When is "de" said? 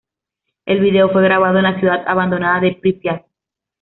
2.61-2.71